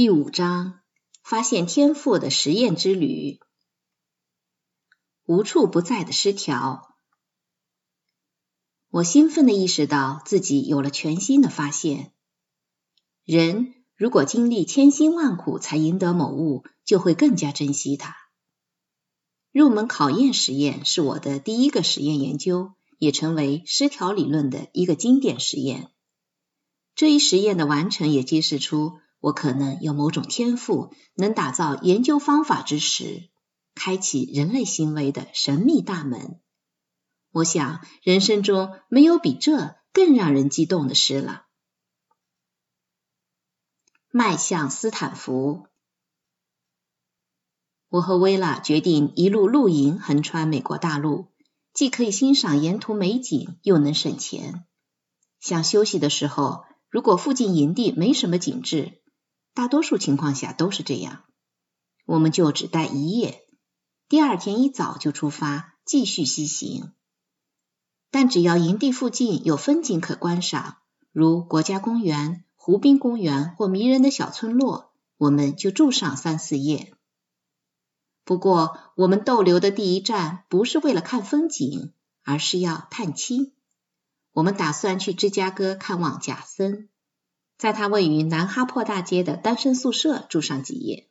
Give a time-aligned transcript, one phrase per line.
[0.00, 0.78] 第五章：
[1.24, 3.40] 发现天赋的实验之旅。
[5.24, 6.94] 无处不在的失调。
[8.90, 12.12] 我兴奋的意识到自己有了全新的发现。
[13.24, 18.14] 人如果经历千辛万苦才赢得某物，就会更加珍惜它。
[19.50, 25.90] 入门考验实验是我的第一个实验研究，也成为失调理论的一个经典实验。
[26.94, 33.30] 这一实验的完成也揭示出我可能有某种天赋，能打造研究方法之时。
[33.74, 36.40] 开启人类行为的神秘大门。
[37.30, 41.46] 我想，人生中没有比这更让人激动的事了。
[44.10, 45.68] 迈向斯坦福，
[47.88, 51.28] 我和薇拉决定一路露营，横穿美国大陆，
[51.72, 54.64] 既可以欣赏沿途美景，又能省钱。
[55.38, 59.00] 想休息的时候，如果附近营地没什么景致，
[59.58, 61.24] 大多数情况下都是这样，
[62.06, 63.44] 我们就只待一夜。
[64.08, 66.92] 第二天一早就出发，继续西行。
[68.12, 70.76] 但只要营地附近有风景可观赏，
[71.10, 76.94] 如国家公园、湖滨公园或迷人的小村落，我们就住上三四夜。
[78.24, 81.92] 不过，我们逗留的第一站不是为了看风景，
[82.22, 83.54] 而是要探亲。
[84.30, 86.88] 我们打算去芝加哥看望贾森，
[87.58, 91.08] 在他位于南哈珀大街的单身宿舍住上几夜。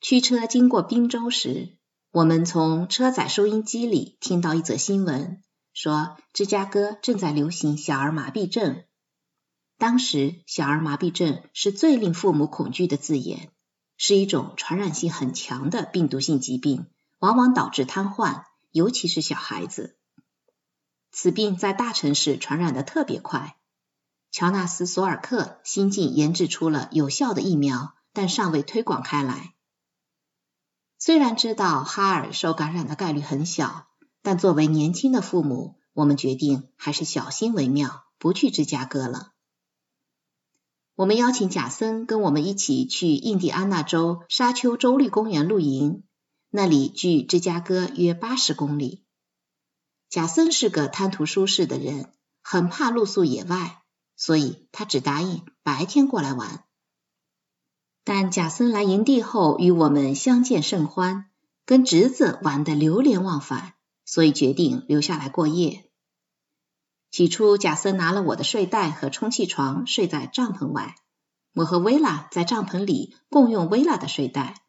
[0.00, 1.76] 驱车经过宾州时，
[2.10, 8.84] 我们从车载收音机里听到一则新闻，说芝加哥正在流行小儿麻痹症。
[9.78, 13.50] 当时，小儿麻痹症是最令父母恐惧的字眼，
[13.96, 16.86] 是一种传染性很强的病毒性疾病，
[17.18, 19.96] 往往导致瘫痪，尤其是小孩子。
[21.12, 23.56] 此病在大城市传染的特别快。
[24.36, 29.54] 乔纳斯·索尔克新近研制出了有效的疫苗，但尚未推广开来。
[30.98, 33.86] 虽然知道哈尔受感染的概率很小，
[34.20, 39.32] 但作为年轻的父母，我们决定还是小心为妙，不去芝加哥了。
[40.96, 46.02] 我们邀请贾森跟我们一起去印第安纳州沙丘州立公园露营，
[46.50, 49.02] 那里距芝加哥约八十公里。
[50.10, 53.82] 贾森是个贪图舒适的人，很怕露宿野外，
[54.16, 56.64] 所以他只答应白天过来玩。
[58.02, 61.30] 但贾森来营地后与我们相见甚欢，
[61.64, 63.74] 跟侄子玩得流连忘返，
[64.04, 65.90] 所以决定留下来过夜。
[67.10, 70.96] 起初，贾森拿了我的睡袋和充气床睡在帐篷外，
[71.54, 74.62] 我和薇拉在帐篷里共用薇拉的睡袋。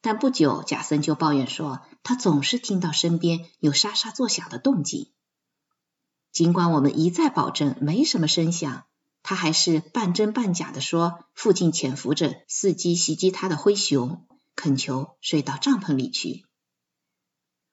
[0.00, 5.10] 但不久，贾森就抱怨说，他总是听到身边有沙沙作响的动静，
[6.32, 8.84] 尽管我们一再保证没什么声响。
[9.22, 16.46] 他还是半真半假的说，附近潜伏着伺机袭击他的灰熊，恳求睡到帐篷里去。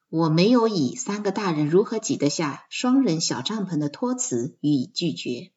[0.09, 5.51] 我没有以三个大人如何挤得下双人小帐篷的托词予以拒绝，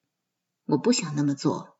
[0.67, 1.77] 我不想那么做。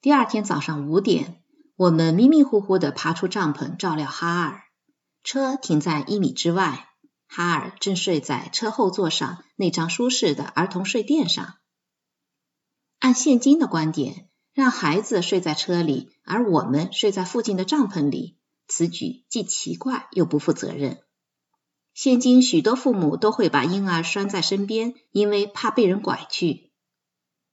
[0.00, 1.42] 第二天早上五点，
[1.76, 4.62] 我们迷迷糊糊的爬出帐篷照料哈尔，
[5.22, 6.89] 车停在一米之外，
[7.32, 11.58] 哈尔正睡在车后座上那张舒适的儿童睡垫上。
[12.98, 18.36] 按现今的观点，让孩子睡在车里，而我们睡在附近的帐篷里，
[18.66, 21.04] 此举既奇怪又不负责任。
[21.94, 26.72] 现今许多父母都会把婴儿拴在身边，因为怕被人拐去。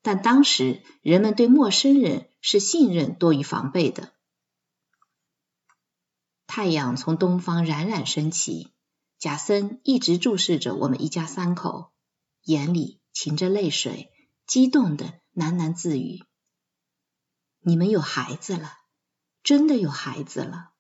[0.02, 4.12] 但当时人们对陌生人是信任多于防备的。
[6.48, 8.72] 太阳从东方冉冉升起，
[9.20, 11.92] 贾森一直注视着我们一家三口，
[12.44, 14.12] 眼里噙着泪水，
[14.46, 15.20] 激动的。
[15.38, 16.24] 喃喃自语
[17.62, 18.74] ：“你们有孩子了，
[19.44, 20.72] 真的有孩子了。”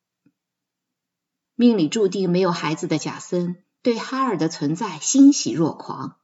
[1.54, 6.20] 命里注定没有孩子的贾森对哈尔的存在欣喜若狂，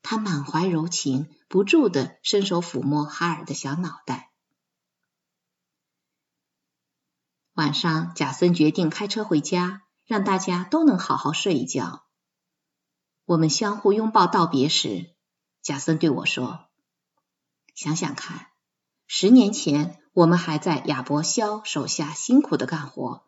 [0.00, 4.32] 他满怀柔情，不住的伸手抚摸哈尔的小脑袋。
[7.52, 12.02] 晚上，贾森决定开车回家，让大家都能好好睡一觉。
[13.26, 15.10] 我们相互拥抱道别时，
[15.62, 16.60] 贾森对我说。
[17.74, 18.46] 想想看，
[19.06, 23.26] 十年前我们还在亚伯肖手下辛苦的干活。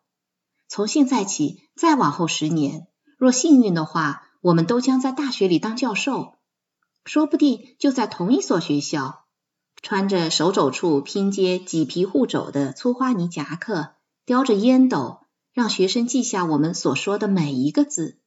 [0.67, 6.39] 从现在起，再往后十年，若幸运的话，我们都将在大学里当教授，
[7.05, 9.25] 说不定就在同一所学校，
[9.83, 13.93] 穿着手肘处拼接麂皮护肘的粗花呢夹克，
[14.25, 15.19] 叼着烟斗，
[15.53, 18.19] 让学生记下我们所说的每一个字。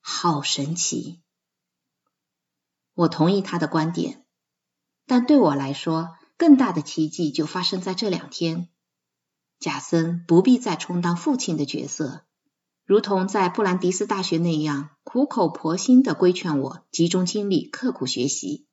[0.00, 1.20] 好神奇！
[2.94, 4.24] 我同意他的观点。
[5.06, 8.68] 但对我来说，更大的奇迹就发生在这两天。
[9.58, 12.24] 贾森不必再充当父亲的角色，
[12.84, 18.66] 如同在布兰迪斯大学那样苦口婆心的规劝我集中精力刻苦学习。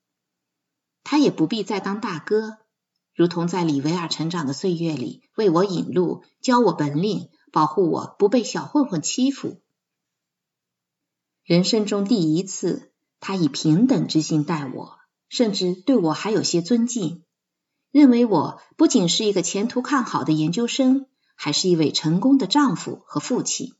[1.02, 2.58] 他也不必再当大哥，
[3.14, 9.60] 如同在里维尔成长的岁月里为我引路、教我本领、保护我不被小混混欺负。
[11.44, 12.90] 人生中第一次，
[13.20, 17.22] 他以平等之心待我，甚至对我还有些尊敬。
[17.90, 23.74] 认为我不仅是一个前途看好的研究生，还是一位成功的丈夫和父亲。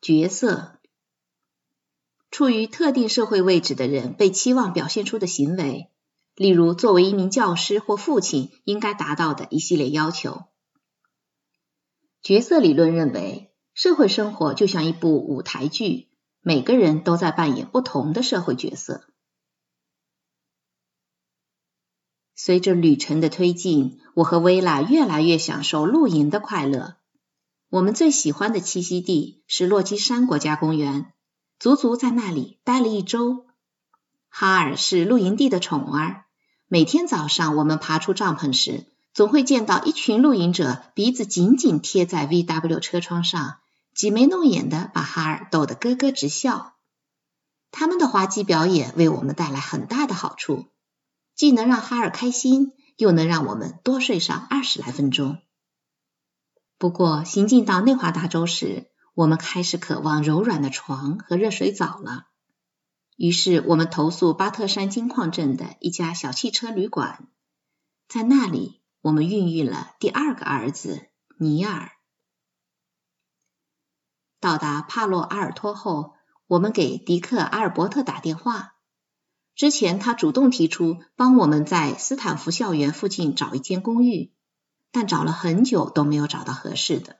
[0.00, 0.80] 角色：
[2.32, 5.88] 处于特定社会位置的人被期望表现出的行为，
[6.34, 10.46] 例如作为一名教师或父亲应该达到的一系列要求。
[12.22, 16.08] 角色理论认为，社会生活就像一部舞台剧，
[16.40, 19.08] 每个人都在扮演不同的社会角色。
[22.36, 26.96] 随着旅程的推进，我和薇拉越来越享受露营的快乐。
[27.68, 31.12] 我们最喜欢的栖息地是落基山国家公园，
[31.58, 33.46] 足足在那里待了一周。
[34.28, 36.24] 哈尔是露营地的宠儿，
[36.68, 43.58] 每天早上我们爬出帐篷时，总会见到一群露营者鼻子紧紧贴在 VW 车窗上，
[43.94, 46.74] 挤眉弄眼的把哈尔逗得咯咯直笑。
[47.70, 50.66] 他们的滑稽表演为我们带来很大的好处。
[51.34, 55.38] 既能让哈尔开心，又能让我们多睡上二十来分钟。
[56.76, 62.26] 不过，行进到内华达州时，我们开始渴望柔软的床和热水澡了。
[63.16, 67.26] 于是，我们投宿巴特山金矿镇的一家小汽车旅馆，
[68.08, 71.90] 在那里，我们孕育了第二个儿子尼尔。
[74.38, 76.14] 到达帕洛阿尔托后，
[76.46, 78.76] 我们给迪克阿尔伯特打电话。
[79.54, 84.32] 之前他主动提出帮我们在斯坦福校园附近找一间公寓，
[84.92, 87.18] 但找了很久都没有找到合适的。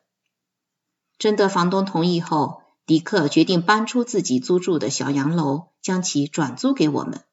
[1.19, 7.25] 征得房东同意后，迪克决定搬出自己租住的小洋楼，将其转租给我们。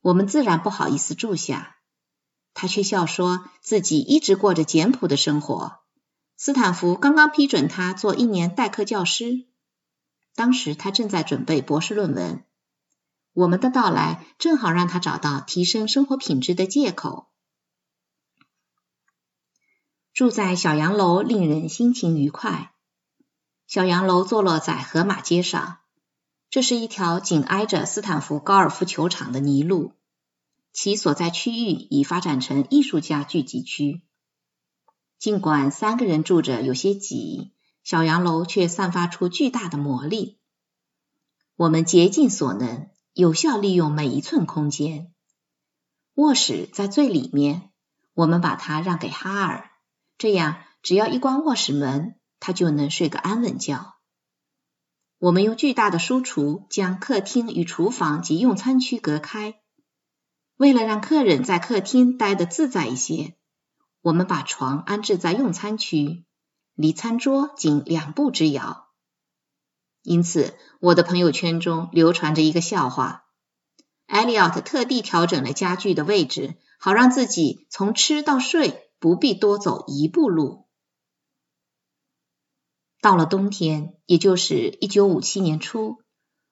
[0.00, 1.77] 我们自然不好意思住下，
[2.60, 5.78] 他却笑说自己一直过着简朴的生活。
[6.36, 9.46] 斯坦福刚刚批准他做一年代课教师，
[10.34, 12.44] 当时他正在准备博士论文。
[13.32, 17.28] 我们的到来正好让他找到提升生活品质的借口。
[20.12, 22.72] 住在小洋楼令人心情愉快。
[23.68, 25.78] 小洋楼坐落在河马街上，
[26.50, 29.92] 这是一条紧挨着斯坦福高尔夫球场的泥路，
[30.80, 34.00] 其所在区域已发展成艺术家聚集区。
[35.18, 37.52] 尽管三个人住着有些挤，
[37.82, 40.38] 小洋楼却散发出巨大的魔力。
[41.56, 42.90] 我们竭尽所能。
[43.12, 45.12] 有效利用每一寸空间。
[46.14, 47.72] 卧室在最里面，
[48.14, 49.72] 我们把它让给哈尔，
[50.16, 53.96] 这样只要一关卧室门，他就能睡个安稳觉。
[55.18, 59.60] 我们用巨大的书橱将客厅与厨房及用餐区隔开。
[60.58, 63.36] 为了让客人在客厅待得自在一些，
[64.02, 66.24] 我们把床安置在用餐区，
[66.74, 68.88] 离餐桌仅两步之遥。
[70.02, 73.26] 因此，我的朋友圈中流传着一个笑话：
[74.06, 80.66] 艾利奥特特地调整了家具的位置，好让自己从吃到睡不必多走一步路。
[83.00, 86.02] 到了冬天，也就是一九五七年初，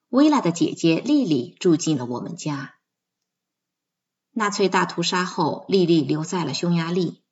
[0.07, 2.76] 薇拉的姐姐莉莉住进了我们家。
[4.37, 7.23] 纳粹大屠杀后，莉莉留在了匈牙利，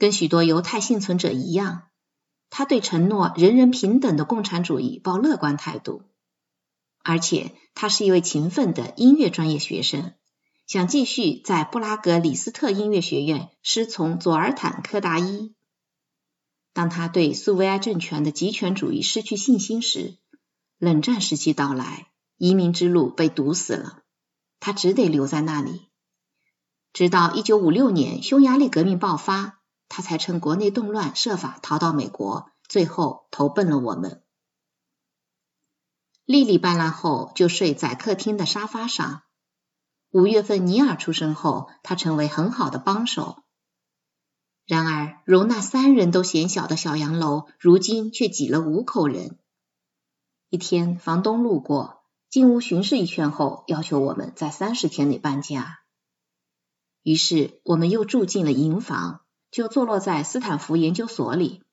[0.00, 1.84] 跟许多犹太幸存者一样。
[2.48, 6.02] 他对承诺人人平等的共产主义抱乐观态度，
[7.04, 10.14] 而且他是一位勤奋的音乐专业学生，
[10.66, 15.54] 想继续在布拉格李斯特音乐学院师从佐尔坦科达伊。
[16.72, 20.16] 当他对苏维埃政权的极权主义失去信心时，
[20.78, 24.02] 冷战时期到来，移民之路被堵死了，
[24.58, 25.89] 他只得留在那里，
[26.92, 29.56] 直到一九五六年匈牙利革命爆发。
[29.92, 34.22] 他才趁国内动乱设法逃到美国，最后投奔了我们。
[36.24, 39.22] 丽丽搬来后就睡在客厅的沙发上。
[40.12, 43.42] 五月份尼尔出生后，他成为很好的帮手。
[44.64, 49.40] 然而，容纳三人都嫌小的小洋楼，如今却挤了五口人。
[50.50, 55.79] 一天，房东路过，进屋巡视一圈后，要求我们在三十天内搬家。
[57.02, 59.20] 于是，我们又住进了营房。
[59.50, 61.64] 就坐落在斯坦福研究所里。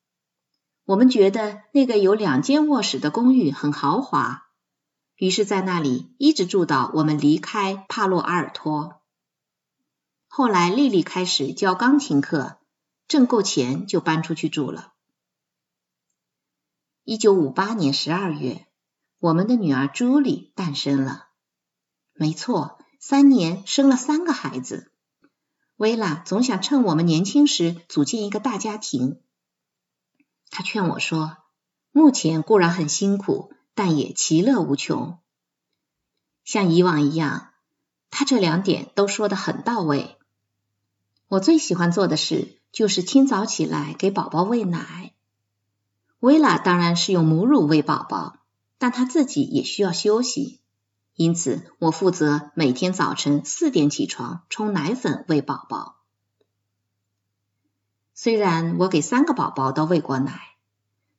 [0.83, 4.47] 我们觉得那个有两间卧室的公寓很豪华，
[5.15, 9.03] 于是，在那里一直住到我们离开帕洛阿尔托。
[10.27, 12.57] 后来，丽丽开始教钢琴课，
[13.07, 14.93] 挣够钱就搬出去住了。
[17.03, 18.65] 一九五八年十二月，
[19.19, 21.27] 我们的女儿朱莉诞生了。
[22.13, 24.91] 没错，三年生了三个孩子。
[25.77, 29.21] 薇拉总想趁我们年轻时组建一个大家庭。
[30.49, 31.37] 她劝我说
[31.93, 35.19] ：“目前固然很辛苦，但也其乐无穷。”
[36.43, 37.49] 像以往一样，
[38.09, 40.17] 她这两点都说得很到位。
[41.27, 45.13] 我最喜欢做的事就是清早起来给宝宝喂奶。
[46.19, 48.39] 薇拉当然是用母乳喂宝宝，
[48.79, 50.59] 但她自己也需要休息，
[51.17, 55.95] 因此我负责每天早晨四点起床冲奶粉喂宝宝。
[58.13, 60.39] 虽然我给三个宝宝都喂过奶，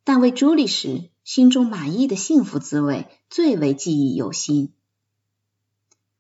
[0.05, 4.73] 但喂朱莉时心中满意的幸福滋味最为记忆犹新。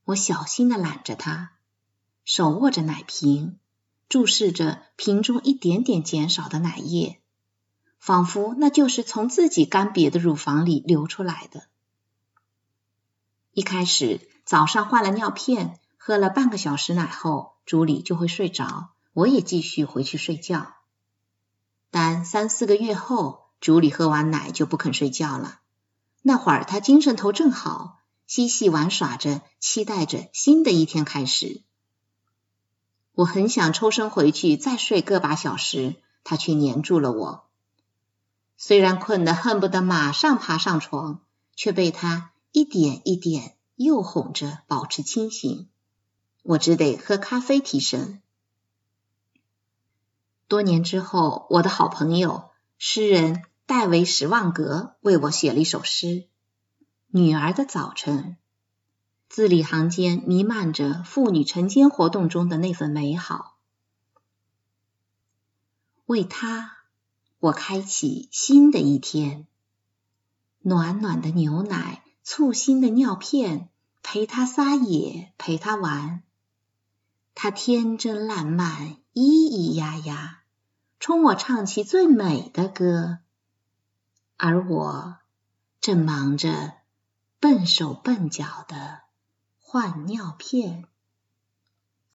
[0.04, 1.52] 我小心的揽着她，
[2.24, 3.58] 手握着奶瓶，
[4.08, 7.20] 注视着瓶中一点点减少的奶液。
[8.00, 11.68] 仿佛那就是从自己干瘪的乳房里流出来的。
[13.58, 20.76] 一开始早上换了尿片，喝了半个小时奶后，朱莉就会睡着，我也继续回去睡觉。
[21.90, 25.58] 但三四个月后，朱莉喝完奶就不肯睡觉了。
[26.22, 27.98] 那会儿她精神头正好，
[28.28, 31.62] 嬉戏玩耍着，期待着新的一天开始。
[33.14, 37.48] 我很想抽身回去再睡个把小时，她却黏住了我。
[38.56, 41.22] 虽然困得恨不得马上爬上床，
[41.56, 45.68] 却被他一点一点又哄着保持清醒。
[46.42, 48.20] 我只得喝咖啡提神。
[50.48, 56.06] 多年之后，我的好朋友诗人戴维·史旺格为我写了一首诗
[57.06, 58.24] 《女儿的早晨》，
[59.28, 63.56] 字里行间弥漫着妇女晨间活动中的那份美好。
[66.06, 66.74] 为她。
[67.38, 69.46] 我开启新的一天，
[70.58, 73.70] 暖暖的牛奶，簇新的尿片，
[74.02, 76.22] 陪他撒野，陪他玩。
[77.34, 80.42] 他天真烂漫，咿咿呀呀，
[81.00, 83.20] 冲我唱起最美的歌。
[84.36, 85.16] 而我
[85.80, 86.74] 正忙着
[87.40, 89.04] 笨手笨脚的
[89.58, 90.84] 换尿片。